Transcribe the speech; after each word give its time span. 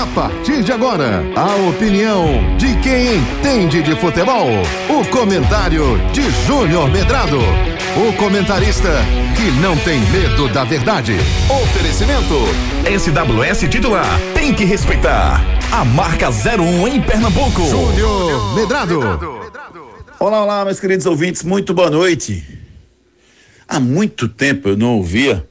A 0.00 0.06
partir 0.14 0.62
de 0.62 0.72
agora, 0.72 1.22
a 1.36 1.56
opinião 1.68 2.56
de 2.56 2.74
quem 2.80 3.18
entende 3.18 3.82
de 3.82 3.94
futebol. 3.96 4.48
O 4.88 5.06
comentário 5.10 5.84
de 6.10 6.22
Júnior 6.46 6.90
Medrado. 6.90 7.36
O 7.38 8.10
comentarista 8.16 8.88
que 9.36 9.50
não 9.60 9.76
tem 9.76 10.00
medo 10.06 10.48
da 10.48 10.64
verdade. 10.64 11.16
Oferecimento 11.50 12.34
SWS 12.98 13.68
titular. 13.70 14.18
Tem 14.32 14.54
que 14.54 14.64
respeitar. 14.64 15.38
A 15.70 15.84
marca 15.84 16.30
01 16.30 16.88
em 16.88 17.02
Pernambuco. 17.02 17.62
Júnior 17.62 18.54
Medrado. 18.54 19.00
Olá, 20.18 20.42
olá, 20.42 20.64
meus 20.64 20.80
queridos 20.80 21.04
ouvintes, 21.04 21.42
muito 21.42 21.74
boa 21.74 21.90
noite. 21.90 22.42
Há 23.68 23.78
muito 23.78 24.28
tempo 24.28 24.70
eu 24.70 24.78
não 24.78 24.96
ouvia 24.96 25.46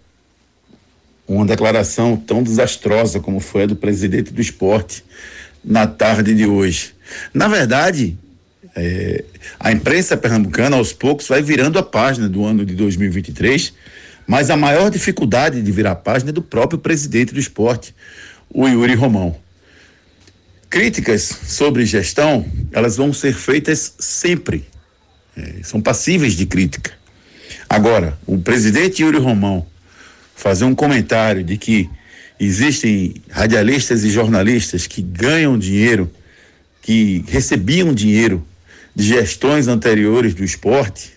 uma 1.29 1.45
declaração 1.45 2.17
tão 2.17 2.41
desastrosa 2.41 3.19
como 3.19 3.39
foi 3.39 3.63
a 3.63 3.65
do 3.67 3.75
presidente 3.75 4.33
do 4.33 4.41
esporte 4.41 5.05
na 5.63 5.85
tarde 5.85 6.33
de 6.33 6.47
hoje. 6.47 6.93
Na 7.31 7.47
verdade, 7.47 8.17
é, 8.75 9.23
a 9.59 9.71
imprensa 9.71 10.17
pernambucana, 10.17 10.75
aos 10.75 10.91
poucos, 10.91 11.27
vai 11.27 11.43
virando 11.43 11.77
a 11.77 11.83
página 11.83 12.27
do 12.27 12.43
ano 12.43 12.65
de 12.65 12.73
2023, 12.73 13.73
mas 14.25 14.49
a 14.49 14.57
maior 14.57 14.89
dificuldade 14.89 15.61
de 15.61 15.71
virar 15.71 15.91
a 15.91 15.95
página 15.95 16.31
é 16.31 16.33
do 16.33 16.41
próprio 16.41 16.79
presidente 16.79 17.31
do 17.31 17.39
esporte, 17.39 17.93
o 18.49 18.67
Yuri 18.67 18.95
Romão. 18.95 19.35
Críticas 20.67 21.21
sobre 21.23 21.85
gestão, 21.85 22.43
elas 22.71 22.97
vão 22.97 23.13
ser 23.13 23.33
feitas 23.33 23.93
sempre. 23.99 24.67
É, 25.37 25.61
são 25.63 25.79
passíveis 25.79 26.33
de 26.33 26.47
crítica. 26.47 26.91
Agora, 27.69 28.17
o 28.25 28.37
presidente 28.39 29.03
Yuri 29.03 29.19
Romão 29.19 29.65
fazer 30.39 30.63
um 30.63 30.73
comentário 30.73 31.43
de 31.43 31.57
que 31.57 31.89
existem 32.39 33.15
radialistas 33.29 34.05
e 34.05 34.09
jornalistas 34.09 34.87
que 34.87 35.01
ganham 35.01 35.59
dinheiro, 35.59 36.09
que 36.81 37.25
recebiam 37.27 37.93
dinheiro 37.93 38.41
de 38.95 39.03
gestões 39.03 39.67
anteriores 39.67 40.33
do 40.33 40.41
esporte, 40.41 41.11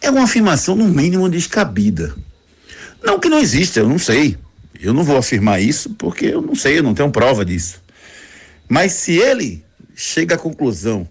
é 0.00 0.08
uma 0.08 0.24
afirmação 0.24 0.74
no 0.74 0.88
mínimo 0.88 1.28
descabida. 1.28 2.16
Não 3.04 3.20
que 3.20 3.28
não 3.28 3.38
exista, 3.38 3.80
eu 3.80 3.88
não 3.88 3.98
sei. 3.98 4.38
Eu 4.80 4.94
não 4.94 5.04
vou 5.04 5.18
afirmar 5.18 5.60
isso 5.60 5.90
porque 5.90 6.26
eu 6.26 6.40
não 6.40 6.54
sei, 6.54 6.78
eu 6.78 6.82
não 6.82 6.94
tenho 6.94 7.10
prova 7.10 7.44
disso. 7.44 7.82
Mas 8.66 8.92
se 8.92 9.18
ele 9.18 9.62
chega 9.94 10.36
à 10.36 10.38
conclusão 10.38 11.06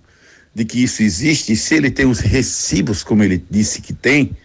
de 0.55 0.66
que 0.66 0.81
isso 0.81 1.03
existe, 1.03 1.55
se 1.55 1.75
ele 1.75 1.92
tem 1.92 2.08
os 2.08 2.17
recibos, 2.17 3.03
como 3.03 3.23
ele 3.23 3.45
disse 3.52 3.81
que 3.81 3.94
tem, 3.94 4.36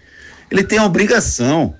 ele 0.51 0.63
tem 0.63 0.77
a 0.79 0.85
obrigação 0.85 1.75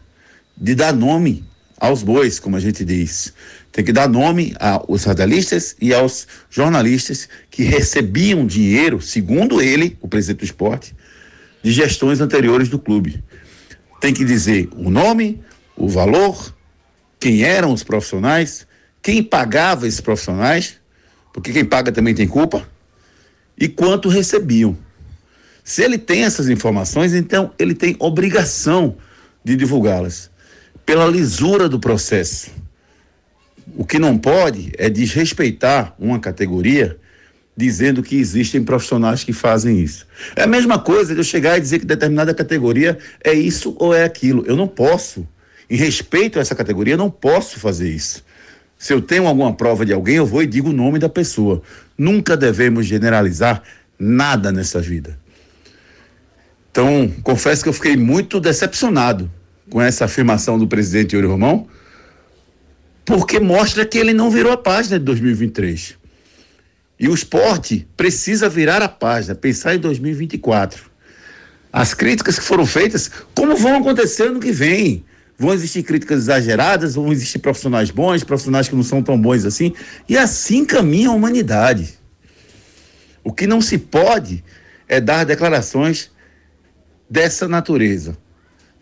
de 0.57 0.75
dar 0.75 0.93
nome 0.93 1.45
aos 1.79 2.03
bois, 2.03 2.39
como 2.39 2.57
a 2.57 2.61
gente 2.61 2.85
diz. 2.85 3.35
Tem 3.73 3.85
que 3.85 3.93
dar 3.93 4.09
nome 4.09 4.55
aos 4.59 5.05
radialistas 5.05 5.77
e 5.81 5.93
aos 5.93 6.27
jornalistas 6.49 7.29
que 7.51 7.65
recebiam 7.65 8.47
dinheiro, 8.47 9.01
segundo 9.01 9.61
ele, 9.61 9.99
o 10.01 10.09
presidente 10.09 10.41
do 10.41 10.45
esporte, 10.45 10.95
de 11.63 11.73
gestões 11.73 12.21
anteriores 12.21 12.69
do 12.69 12.79
clube. 12.79 13.23
Tem 14.01 14.15
que 14.15 14.25
dizer 14.25 14.69
o 14.77 14.91
nome, 14.91 15.43
o 15.77 15.89
valor, 15.89 16.55
quem 17.19 17.43
eram 17.43 17.73
os 17.73 17.83
profissionais, 17.83 18.67
quem 19.03 19.23
pagava 19.23 19.87
esses 19.87 20.01
profissionais, 20.01 20.77
porque 21.33 21.53
quem 21.53 21.65
paga 21.65 21.91
também 21.91 22.15
tem 22.15 22.29
culpa, 22.29 22.67
e 23.59 23.69
quanto 23.69 24.09
recebiam. 24.09 24.77
Se 25.65 25.83
ele 25.83 25.99
tem 25.99 26.25
essas 26.25 26.49
informações, 26.49 27.15
então 27.15 27.53
ele 27.59 27.75
tem 27.75 27.97
obrigação 27.99 28.97
de 29.43 29.57
divulgá-las 29.57 30.31
pela 30.85 31.07
lisura 31.07 31.69
do 31.69 31.79
processo. 31.79 32.51
O 33.77 33.85
que 33.85 33.99
não 33.99 34.19
pode 34.19 34.73
é 34.77 34.91
desrespeitar 34.91 35.95
uma 35.99 36.19
categoria 36.19 36.99
dizendo 37.57 38.03
que 38.03 38.17
existem 38.17 38.63
profissionais 38.63 39.23
que 39.23 39.33
fazem 39.33 39.81
isso. 39.81 40.07
É 40.35 40.43
a 40.43 40.47
mesma 40.47 40.79
coisa 40.79 41.15
de 41.15 41.21
eu 41.21 41.25
chegar 41.25 41.57
e 41.57 41.61
dizer 41.61 41.79
que 41.79 41.87
determinada 41.87 42.35
categoria 42.35 42.99
é 43.23 43.33
isso 43.33 43.77
ou 43.79 43.95
é 43.95 44.05
aquilo. 44.05 44.45
Eu 44.47 44.57
não 44.57 44.67
posso. 44.67 45.27
Em 45.71 45.77
respeito 45.77 46.39
a 46.39 46.43
essa 46.43 46.55
categoria, 46.55 46.95
eu 46.95 46.99
não 46.99 47.11
posso 47.11 47.59
fazer 47.59 47.89
isso. 47.89 48.25
Se 48.77 48.93
eu 48.93 49.01
tenho 49.01 49.27
alguma 49.27 49.55
prova 49.55 49.87
de 49.87 49.93
alguém, 49.93 50.17
eu 50.17 50.27
vou 50.27 50.43
e 50.43 50.47
digo 50.47 50.71
o 50.71 50.73
nome 50.73 50.99
da 50.99 51.09
pessoa. 51.09 51.63
Nunca 51.97 52.37
devemos 52.37 52.87
generalizar 52.87 53.63
nada 53.99 54.53
nessa 54.53 54.81
vida. 54.81 55.19
Então, 56.71 57.11
confesso 57.23 57.63
que 57.63 57.69
eu 57.69 57.73
fiquei 57.73 57.97
muito 57.97 58.41
decepcionado 58.41 59.31
com 59.71 59.81
essa 59.81 60.05
afirmação 60.05 60.59
do 60.59 60.69
presidente 60.69 61.15
Yuri 61.15 61.27
Romão, 61.27 61.67
porque 63.05 63.39
mostra 63.39 63.85
que 63.85 63.99
ele 63.99 64.13
não 64.13 64.31
virou 64.31 64.53
a 64.53 64.57
página 64.57 64.99
de 64.99 65.05
2023. 65.05 65.97
E 66.99 67.09
o 67.09 67.15
esporte 67.15 67.87
precisa 67.97 68.49
virar 68.49 68.83
a 68.83 68.89
página, 68.89 69.35
pensar 69.35 69.75
em 69.75 69.79
2024. 69.79 70.91
As 71.73 71.93
críticas 71.93 72.39
que 72.39 72.45
foram 72.45 72.65
feitas, 72.65 73.11
como 73.35 73.57
vão 73.57 73.77
acontecer 73.77 74.31
no 74.31 74.39
que 74.39 74.53
vem? 74.53 75.05
Vão 75.37 75.53
existir 75.53 75.83
críticas 75.83 76.21
exageradas, 76.21 76.95
vão 76.95 77.13
existir 77.13 77.41
profissionais 77.41 77.91
bons, 77.91 78.23
profissionais 78.23 78.69
que 78.69 78.77
não 78.77 78.85
são 78.85 79.03
tão 79.03 79.21
bons 79.21 79.45
assim, 79.45 79.75
e 80.09 80.17
assim 80.17 80.65
caminha 80.65 81.09
a 81.09 81.13
humanidade. 81.13 81.99
O 83.25 83.33
que 83.33 83.47
não 83.47 83.61
se 83.61 83.79
pode 83.79 84.45
é 84.87 85.01
dar 85.01 85.25
declarações 85.25 86.11
dessa 87.11 87.49
natureza. 87.49 88.17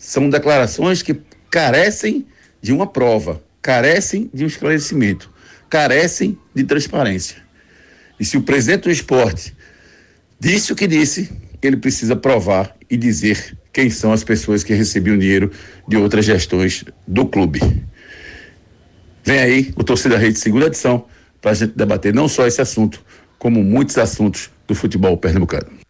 São 0.03 0.29
declarações 0.29 1.01
que 1.01 1.17
carecem 1.49 2.27
de 2.61 2.73
uma 2.73 2.89
prova, 2.89 3.41
carecem 3.63 4.29
de 4.35 4.43
um 4.43 4.49
esclarecimento, 4.49 5.31
carecem 5.71 6.37
de 6.53 6.65
transparência. 6.65 7.37
E 8.19 8.25
se 8.25 8.37
o 8.37 8.43
presidente 8.43 8.83
do 8.83 8.91
esporte 8.91 9.55
disse 10.41 10.73
o 10.73 10.77
que 10.77 10.89
disse, 10.89 11.31
ele 11.63 11.77
precisa 11.77 12.17
provar 12.17 12.77
e 12.91 12.97
dizer 12.97 13.57
quem 13.73 13.91
são 13.91 14.13
as 14.13 14.25
pessoas 14.25 14.65
que 14.65 14.75
recebiam 14.75 15.17
dinheiro 15.17 15.53
de 15.87 15.97
outras 15.97 16.25
gestões 16.25 16.85
do 17.07 17.25
clube. 17.25 17.61
Vem 19.25 19.39
aí 19.39 19.73
o 19.77 19.85
Torcida 19.85 20.19
Rede 20.19 20.37
segunda 20.37 20.67
edição 20.67 21.07
para 21.41 21.53
a 21.53 21.55
gente 21.55 21.77
debater 21.77 22.13
não 22.13 22.27
só 22.27 22.45
esse 22.45 22.61
assunto, 22.61 23.01
como 23.39 23.63
muitos 23.63 23.97
assuntos 23.99 24.51
do 24.67 24.75
futebol 24.75 25.17
pernambucano. 25.17 25.82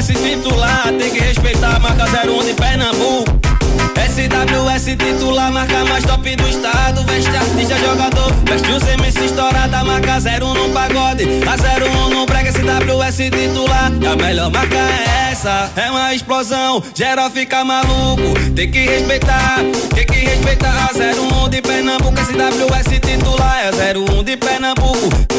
SWS 0.00 0.22
titular, 0.22 0.92
tem 0.98 1.10
que 1.10 1.20
respeitar 1.20 1.76
a 1.76 1.78
marca 1.78 2.04
01 2.04 2.44
de 2.44 2.54
Pernambuco. 2.54 3.38
SWS 4.08 4.96
titular, 4.96 5.52
marca 5.52 5.84
mais 5.84 6.04
top 6.04 6.36
do 6.36 6.48
estado. 6.48 7.04
Veste 7.04 7.36
artista, 7.36 7.76
jogador. 7.78 8.32
Veste 8.48 8.70
os 8.70 8.82
MC 8.88 9.26
estourada, 9.26 9.84
marca 9.84 10.16
01 10.16 10.54
no 10.54 10.70
pagode. 10.70 11.24
A 11.46 11.84
01 11.84 12.08
no 12.08 12.24
brega, 12.24 12.50
SWS 12.50 13.16
titular. 13.16 13.92
E 14.00 14.06
a 14.06 14.16
melhor 14.16 14.50
marca 14.50 14.74
é 14.74 15.32
essa. 15.32 15.70
É 15.76 15.90
uma 15.90 16.14
explosão, 16.14 16.82
geral 16.94 17.30
fica 17.30 17.62
maluco. 17.62 18.34
Tem 18.56 18.70
que 18.70 18.80
respeitar, 18.80 19.58
tem 19.94 20.06
que 20.06 20.18
respeitar. 20.18 20.88
A 20.88 21.44
01 21.44 21.48
de 21.50 21.60
Pernambuco, 21.60 22.16
SWS 22.16 23.00
titular. 23.00 23.58
É 23.66 23.98
01 23.98 24.24
de 24.24 24.36
Pernambuco. 24.38 25.29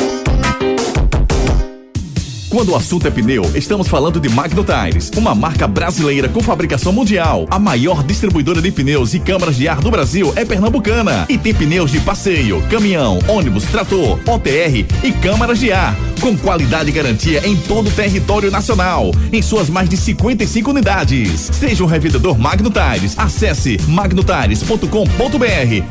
Quando 2.62 2.74
o 2.74 2.76
assunto 2.76 3.08
é 3.08 3.10
pneu, 3.10 3.42
estamos 3.56 3.88
falando 3.88 4.20
de 4.20 4.30
Magno 4.30 4.64
Tires, 4.64 5.10
uma 5.18 5.34
marca 5.34 5.68
brasileira 5.68 6.30
com 6.30 6.42
fabricação 6.42 6.94
mundial. 6.94 7.48
A 7.50 7.58
maior 7.58 8.04
distribuidora 8.04 8.62
de 8.62 8.72
pneus 8.72 9.16
e 9.16 9.20
câmaras 9.20 9.56
de 9.56 9.68
ar 9.68 9.82
do 9.82 9.90
Brasil 9.90 10.32
é 10.36 10.46
pernambucana 10.46 11.26
e 11.28 11.40
tem 11.40 11.56
pneus 11.56 11.90
de 11.90 12.00
passeio, 12.02 12.62
caminhão, 12.70 13.18
ônibus, 13.28 13.64
trator, 13.64 14.20
OTR 14.28 14.86
e 15.04 15.12
câmaras 15.12 15.60
de 15.60 15.72
ar, 15.72 15.98
com 16.20 16.38
qualidade 16.38 16.90
e 16.90 16.94
garantia 16.94 17.48
em 17.48 17.58
todo 17.58 17.88
o 17.88 17.92
território 17.92 18.52
nacional, 18.52 19.10
em 19.34 19.42
suas 19.42 19.68
mais 19.68 19.90
de 19.90 19.98
55 19.98 20.70
unidades. 20.70 21.50
Seja 21.52 21.84
um 21.84 21.88
revendedor 21.88 22.38
Magno 22.38 22.70
Tires. 22.70 23.18
Acesse 23.18 23.80
magnotires.com.br 23.88 24.86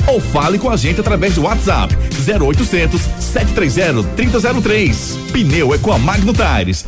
ou 0.06 0.20
fale 0.20 0.56
com 0.56 0.70
a 0.70 0.76
gente 0.76 1.00
através 1.00 1.34
do 1.34 1.42
WhatsApp 1.42 1.96
0800 2.28 3.00
730 3.18 4.04
3003. 4.14 5.18
Pneu 5.32 5.74
é 5.74 5.78
com 5.78 5.92
a 5.92 5.98
Magno 5.98 6.32
Tires. 6.60 6.86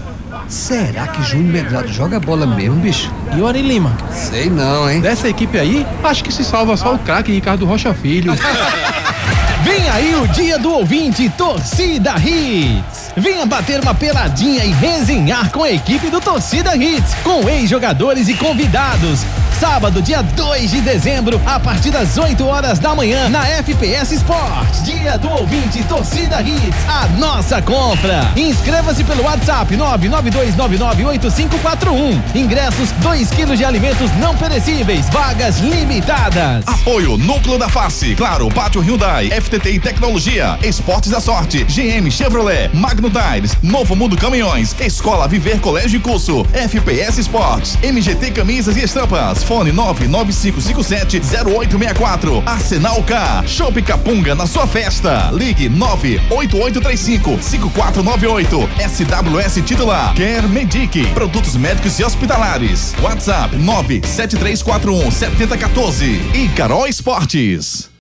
Será 0.49 1.09
que 1.09 1.23
Júnior 1.23 1.53
Medrado 1.53 1.89
joga 1.89 2.21
bola 2.21 2.47
mesmo, 2.47 2.77
bicho? 2.77 3.11
E 3.37 3.41
o 3.41 3.47
Ari 3.47 3.63
Lima? 3.63 3.97
Sei 4.13 4.51
não, 4.51 4.91
hein? 4.91 5.01
Dessa 5.01 5.29
equipe 5.29 5.59
aí, 5.59 5.87
acho 6.05 6.23
que 6.23 6.33
se 6.33 6.45
salva 6.45 6.77
só 6.77 6.95
o 6.95 6.99
craque 6.99 7.33
Ricardo 7.33 7.65
Rocha 7.65 7.95
Filho. 7.95 8.33
Vem 9.65 9.89
aí 9.91 10.15
o 10.17 10.27
dia 10.29 10.59
do 10.59 10.73
ouvinte 10.73 11.29
Torcida 11.31 12.15
Hits. 12.19 13.13
Venha 13.17 13.47
bater 13.47 13.81
uma 13.81 13.95
peladinha 13.95 14.65
e 14.65 14.73
resenhar 14.73 15.51
com 15.51 15.63
a 15.63 15.71
equipe 15.71 16.11
do 16.11 16.21
Torcida 16.21 16.77
Hits, 16.77 17.15
com 17.23 17.49
ex-jogadores 17.49 18.29
e 18.29 18.35
convidados. 18.35 19.21
Sábado, 19.63 20.03
dia 20.03 20.23
2 20.23 20.73
de 20.73 20.81
dezembro, 20.81 21.41
a 21.47 21.61
partir 21.61 21.93
das 21.93 22.19
8 22.19 22.45
horas 22.45 22.81
da 22.81 22.97
manhã, 22.97 23.29
na 23.29 23.47
FPS 23.47 24.13
Sport. 24.17 24.83
Dia 24.83 25.17
do 25.17 25.31
ouvinte, 25.31 25.85
torcida 25.85 26.43
Hits, 26.43 26.77
a 26.89 27.07
nossa 27.17 27.63
compra. 27.63 28.33
Inscreva-se 28.35 29.05
pelo 29.05 29.23
WhatsApp 29.23 29.77
992998541. 29.77 32.21
Ingressos 32.35 32.91
2 32.91 33.31
quilos 33.31 33.57
de 33.57 33.65
alimentos 33.65 34.11
não 34.17 34.37
perecíveis, 34.37 35.09
vagas 35.11 35.61
limitadas. 35.61 36.65
Apoio 36.67 37.17
Núcleo 37.17 37.57
da 37.57 37.69
Face, 37.69 38.17
Claro, 38.17 38.49
Pátio 38.49 38.81
Hyundai, 38.81 39.31
FTT 39.31 39.79
Tecnologia, 39.79 40.59
Esportes 40.65 41.13
da 41.13 41.21
Sorte, 41.21 41.63
GM 41.63 42.11
Chevrolet, 42.11 42.69
Magno 42.75 43.09
Tires, 43.09 43.57
Novo 43.63 43.95
Mundo 43.95 44.17
Caminhões, 44.17 44.75
Escola 44.81 45.29
Viver 45.29 45.61
Colégio 45.61 45.99
e 45.99 46.01
Curso, 46.01 46.45
FPS 46.53 47.21
Esportes, 47.21 47.79
MGT 47.81 48.33
Camisas 48.33 48.77
e 48.77 48.81
Estampas, 48.81 49.52
Fone 49.53 49.73
995570864, 49.73 52.43
Arsenal 52.47 53.05
K, 53.05 53.43
Shop 53.47 53.83
Capunga 53.83 54.35
na 54.35 54.47
sua 54.47 54.67
festa, 54.67 55.31
Ligue 55.31 55.69
98835 55.69 57.37
5498, 57.43 58.67
SWS 58.89 59.63
titular, 59.63 60.15
Quer 60.15 60.49
Medic, 60.49 61.07
produtos 61.13 61.55
médicos 61.55 61.99
e 61.99 62.05
hospitalares, 62.05 62.95
WhatsApp 63.03 63.55
97341 63.55 65.11
7014 65.11 66.31
e 66.33 66.49
Carol 66.57 66.87
Esportes. 66.87 67.91